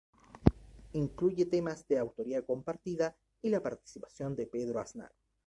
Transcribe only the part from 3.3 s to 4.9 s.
y la participación de Pedro